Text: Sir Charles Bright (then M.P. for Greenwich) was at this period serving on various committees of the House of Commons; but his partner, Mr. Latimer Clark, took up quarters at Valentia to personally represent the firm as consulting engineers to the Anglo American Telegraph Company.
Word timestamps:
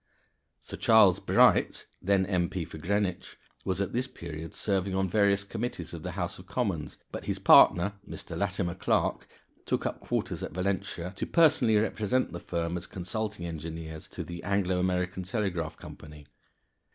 Sir 0.61 0.77
Charles 0.77 1.19
Bright 1.19 1.85
(then 2.01 2.25
M.P. 2.25 2.65
for 2.65 2.79
Greenwich) 2.79 3.37
was 3.63 3.79
at 3.79 3.93
this 3.93 4.07
period 4.07 4.55
serving 4.55 4.95
on 4.95 5.07
various 5.07 5.43
committees 5.43 5.93
of 5.93 6.01
the 6.01 6.13
House 6.13 6.39
of 6.39 6.47
Commons; 6.47 6.97
but 7.11 7.25
his 7.25 7.37
partner, 7.37 7.93
Mr. 8.09 8.35
Latimer 8.35 8.73
Clark, 8.73 9.27
took 9.67 9.85
up 9.85 9.99
quarters 9.99 10.41
at 10.41 10.53
Valentia 10.53 11.13
to 11.17 11.27
personally 11.27 11.77
represent 11.77 12.31
the 12.31 12.39
firm 12.39 12.77
as 12.77 12.87
consulting 12.87 13.45
engineers 13.45 14.07
to 14.07 14.23
the 14.23 14.41
Anglo 14.41 14.79
American 14.79 15.21
Telegraph 15.21 15.77
Company. 15.77 16.25